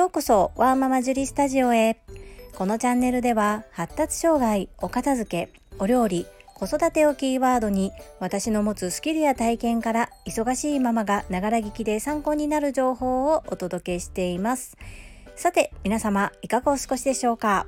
[0.00, 2.00] ようこそワーママジュリスタジオへ。
[2.56, 14.78] このチャンネルでは発達障害お片付けお料理子育てをキーワードに私の持つスキルや体験から忙しいママがながら聞きで参考になる情報をお届けしています。
[15.36, 17.66] さて皆様いかがお過ごしでしょうか？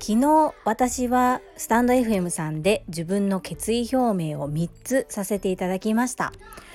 [0.00, 3.96] 昨日私はスタンド FM さんで自分の決意表
[4.32, 6.32] 明を3つさせていただきました。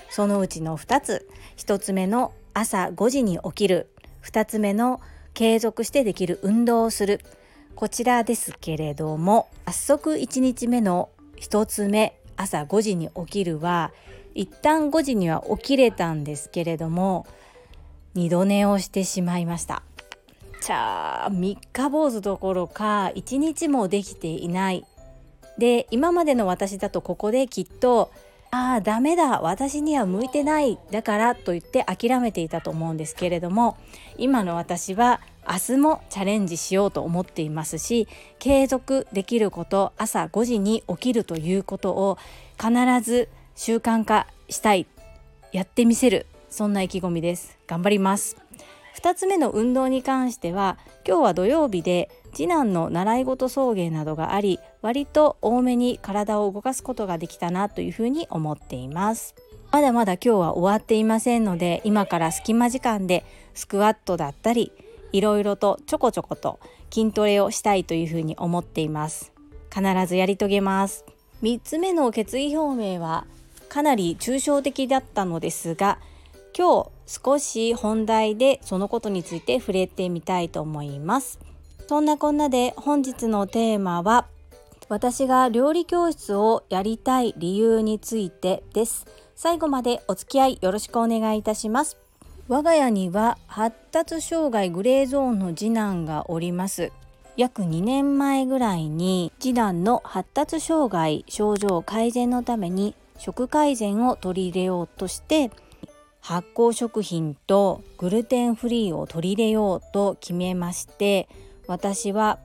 [0.09, 1.27] そのうちの2つ。
[1.57, 3.89] 1つ目の朝5時に起きる。
[4.23, 5.01] 2つ目の
[5.33, 7.21] 継続してできる運動をする。
[7.75, 13.91] こちらですけれども早速1日目の1つ目朝5時に起きるは
[14.35, 17.25] 一旦5時には起きれたんですけれども
[18.13, 19.83] 二度寝をしてしまいました。
[20.61, 24.85] じゃあ三日坊主どころか一日もできていない。
[25.57, 28.11] で今までの私だとここできっと
[28.53, 29.39] ああダメだ。
[29.41, 30.77] 私には向いてない。
[30.91, 33.77] だからと言って諦めていたと思うんですけれども
[34.17, 38.07] 今の私は明日もチャレンジしようと思っていますし
[38.39, 42.17] 継続できること朝5時に起きるということを
[42.59, 44.85] 必ず習慣化したい。
[45.53, 46.25] やってみせる。
[46.49, 47.57] そんな意気込みです。
[47.67, 48.35] 頑張ります。
[48.97, 59.35] 2つ目の運動に関しては今日は土曜日で次男の習い事送迎などがあり割と多めに体を動かすことができたなというふうに思っています。
[59.71, 64.73] まだまだ今日は終わっていませんので今から隙間時間でスクワットだったり
[65.13, 66.59] いろいろとちょこちょこと
[66.91, 69.31] 筋トレをしたいというふうに思っています。
[69.73, 71.05] 必ずやり遂げます。
[71.41, 73.25] 3つ目の決意表明は
[73.69, 75.97] かなり抽象的だったのですが
[76.57, 81.39] 今日少し本題でそのことについて触れてみたいと思います。
[81.91, 84.25] そんなこんなで本日のテーマは
[84.87, 89.05] 私が料理教室をやりたい理由についてです。
[89.35, 91.97] 最後までお付き合いよろしくお願いいたします。
[92.47, 96.93] 我が家には発達障害グレーゾーンの次男がおります。
[97.35, 105.51] 約2年前ぐらいに次男の発達障害症状改善のために食改善を取り入れようとして
[106.21, 111.27] 発酵食品とグルテンフリーを取り入れようと決めまして
[111.67, 112.39] 私は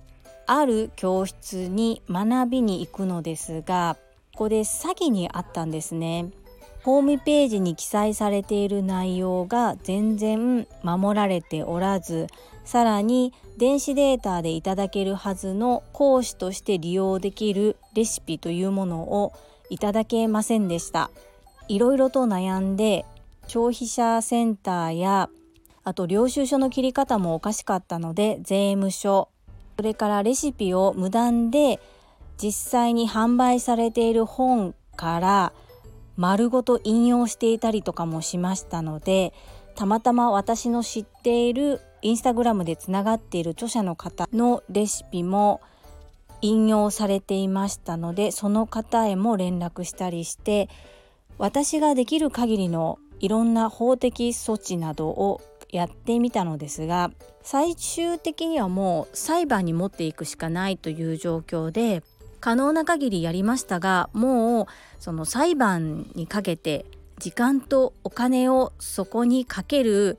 [0.47, 3.97] ある教室に学びに行くのですが
[4.33, 6.31] ここで詐欺にあったんですね。
[6.85, 12.29] ホームページに記載されている内容が全然守られておらず
[12.65, 19.33] さらに電子データでいただけるはずの講師として利用できるレシピというものを
[19.69, 21.11] いただけませんでした。
[21.67, 23.05] いろいろと悩んで
[23.49, 25.29] 消費者センターや
[25.87, 29.29] あと領収書の切り方もおかしかったので税務署。
[29.77, 31.79] それからレシピを無断で
[32.43, 35.53] 実際に販売されている本から
[36.17, 39.33] 丸ごと引用していたりとかもしましたので
[39.77, 45.61] たまたま私の知っているインスタグラムでつながっている著者の方のレシピも
[46.43, 50.69] 引用されていましたのでその方へも連絡したりして
[51.39, 55.41] 私ができる限りのいろんな法的措置などを
[55.77, 57.11] やってみたのですが
[57.43, 62.03] 最終的にはもう裁判に持っていくしかないという状況で
[62.41, 64.67] 可能な限りやりましたがもう
[64.99, 66.87] その裁判にかけて
[67.19, 70.19] 時間とお金をそこにかける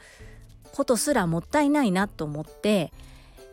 [0.74, 2.92] ことすらもったいないなと思って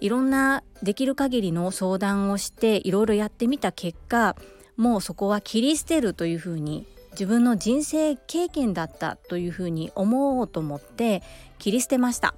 [0.00, 4.36] いろんなできる限りの相談をしていろいろやってみた結果
[4.76, 11.22] もうそこは切り捨てるというふうに自分の人生経験だったというふうに思おうと思って
[11.58, 12.34] 切り捨てました。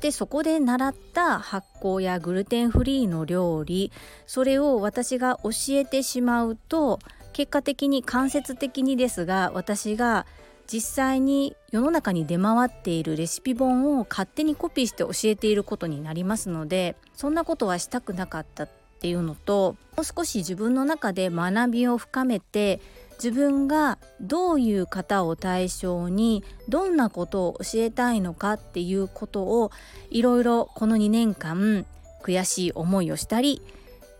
[0.00, 3.90] でそこで習った発酵やグルテンフリーの料理
[4.26, 6.98] それを私が教えてしまうと
[7.32, 10.26] 結果的に間接的にですが私が
[10.66, 18.68] 実際に世の中に出回っているレシピ本を勝手にコピーして教えていることになりますのでそんなことはしたくなかった。
[19.04, 22.80] っていうのともう少し自分の中で学びを深めて
[23.22, 29.70] 自分がどういう方を対象にどんなことを教えたいのかっていうことを
[30.08, 31.84] いろいろこの2年間
[32.22, 33.60] 悔しい思いをしたり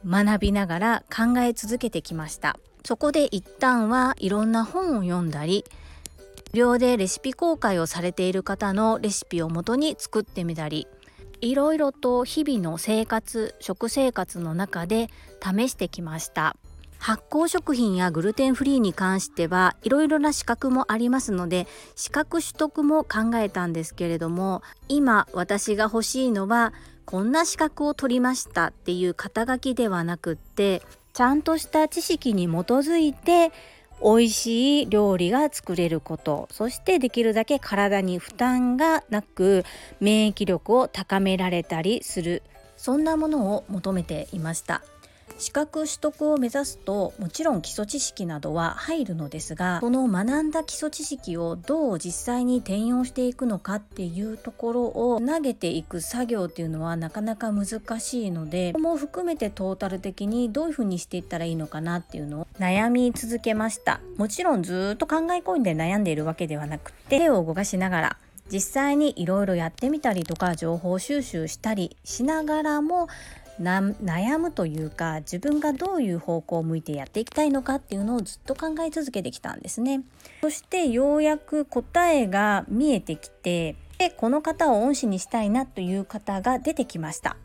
[0.07, 2.59] 学びながら考え続けてきました。
[2.85, 5.65] そこで一旦はいろんな本を読んだり
[6.53, 10.87] 無料でレシピ公開をされている方のレシピをもとに作ってみたり
[11.45, 15.09] いろいろと日々の生活食生活の中で
[15.43, 16.57] 試してきました。
[16.99, 26.73] 発酵食品やグルテンフリーに関してはいろいろな資格もありますので資格取得も考えたんですけれども今私が欲しいのは
[27.05, 30.81] こんな資格を取りましたっていう肩書きではなくって
[31.13, 33.53] ちゃんとした知識に基づいて
[34.05, 36.47] 美味しい料理が作れること。
[36.53, 39.65] そしてできるだけ体に負担がなく
[39.99, 42.43] 免疫力を高められたりする。
[42.77, 44.83] そんなものを求めていました。
[45.39, 64.01] 資格取得を目指すともちろん基礎知識などは入るのですがその学んだ基礎知識をどう実際に転用していくのかっていうところを投げていく作業っていうのはなかなか難しいのでも含めてトータル的にどういうふうにしていったらいいのかなっていうのを悩み続けました。
[64.17, 68.17] もちろんずっと考え込んで悩んでいるわけではなくて手を動かしながら
[68.53, 73.09] 実際にいろいろやってみたりとか情報収集したりしながらも
[73.61, 80.03] 悩むというか自分がどういう方向を向いてやっていきたいのかっていうのをずっと考え続けてきたんですね。
[80.43, 87.37] そしてようやく答えが見えてきてでこの方を恩師にしたいなという方が出てきました。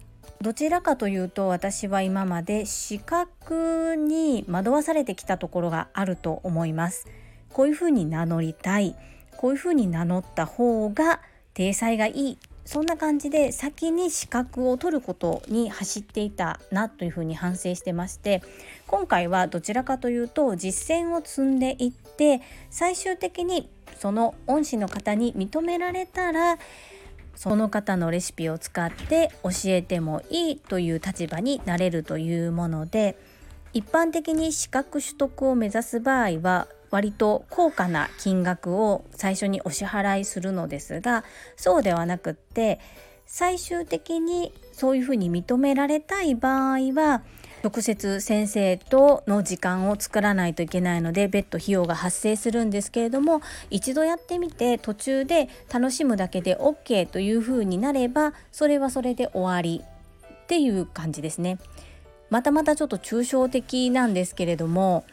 [0.42, 7.08] どちらかというと私は今まで視覚に惑わされてきたところがあると思います。
[7.52, 8.96] こういうふうに名乗りたい
[9.40, 11.22] こういうふうに名乗った方が
[11.54, 12.38] 体裁がいい
[12.70, 18.44] そんな感じで先に資格を取ることに走っていたなというふうに反省してまして
[18.86, 23.68] 今回はどちらかというと実践を積んでいって最終的に
[23.98, 26.60] その恩師の方に認められたら
[27.34, 33.18] その方のレシピを使って教えてもいいという立場になれるというもので
[33.74, 41.24] 一般的に資格取得を目指す場合は割と高価な金額を最初にお支払いするのですが
[41.56, 42.80] そうではなくって
[43.26, 47.22] 最終的にそういうふうに認められたい場合は
[47.64, 59.84] 直接先生との時間を作らないといけないので別途費用が発生するんですけれども一度やってみて途中で楽しむだけで OK というふうになればそれはそれで終わり
[60.26, 61.60] っていう感じですね。
[62.30, 65.04] またまたちょっと抽象的なんですけれども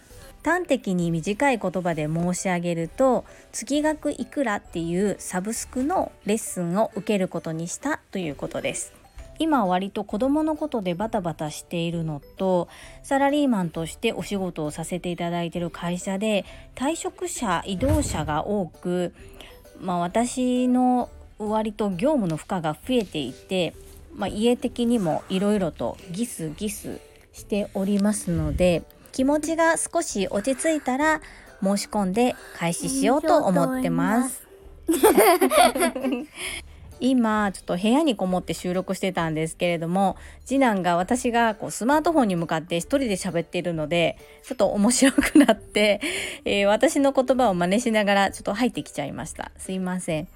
[0.46, 8.92] 端的に短い言葉で申し上げると月額いくらっていうサブスクのレッスンを受けることにしたということです。
[9.40, 12.68] 今割と子供のことでバタバタしているのと
[13.02, 16.44] サラリーマンとしてお仕事をさせていただいている会社で
[16.76, 19.12] 退職者移動者が多く、
[19.80, 23.74] まあ、私の割と業務の負荷が増えていて、
[24.14, 27.00] まあ、家的にもいろいろとギスギス
[27.32, 28.84] しておりますので
[29.16, 31.22] 気持ちが少し落ち着いたら
[31.62, 34.46] 申し込んで開始しようと思ってます。
[37.00, 46.02] 今ちょっと部屋にこもって収録してたんですけれども次男が私がこうスマートフォンに向かって一人で喋っているのでちょっと面白くなって、
[46.44, 50.28] えー、私の言葉を真似しながらちょっと入ってきちゃいましたすいません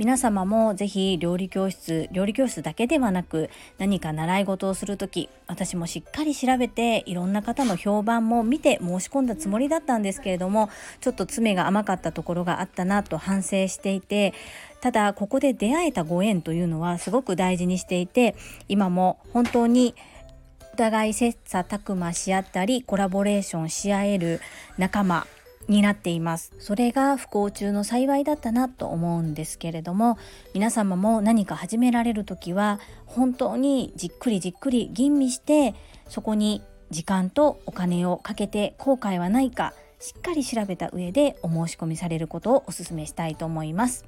[0.00, 10.70] 皆様もぜひ料理教室料理教室だけではなく何か習い事をする時私もしっかり調べていろんな方の評判も見て申し込んだつもりだったんですけれども
[11.02, 14.32] ちょっと詰めが甘かったところがあったなと反省していて
[14.80, 18.34] ただここで出会えたご縁というのはすごく大事にしていて
[18.68, 19.94] 今も本当に
[20.72, 24.40] お互い切磋琢磨し合ったりコラボレーションし合える
[24.78, 25.26] 仲間
[25.70, 26.52] になっています。
[26.58, 30.18] それが不幸中の幸いだったなと思うんですけれども
[30.52, 35.74] 皆様も何か始められる時は本当にじっくりじっくり吟味して
[36.08, 44.04] そこに時間とお金をかけて後悔はないかしっかり調べた上でお申し込みされることをお勧めしたいと思います。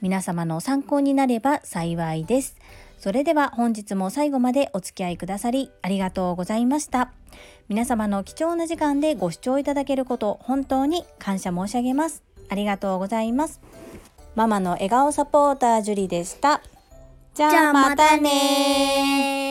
[0.00, 2.56] 皆様の参考になれば幸いです。
[2.98, 7.12] それでは本日も最後までお付き合いくださりありがとうございました。
[7.68, 12.22] 皆様の貴重な時間でご視聴いただけること本当に感謝申し上げます。
[12.48, 13.60] ありがとうございます。
[14.36, 16.62] ママの笑顔サポータージュリでした。
[17.34, 19.45] じゃあまたね